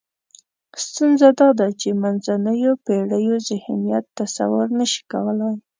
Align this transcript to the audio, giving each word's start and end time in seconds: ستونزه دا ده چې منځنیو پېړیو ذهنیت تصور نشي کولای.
ستونزه 0.85 1.27
دا 1.39 1.49
ده 1.59 1.67
چې 1.79 1.89
منځنیو 2.03 2.73
پېړیو 2.85 3.35
ذهنیت 3.49 4.05
تصور 4.19 4.67
نشي 4.79 5.01
کولای. 5.11 5.55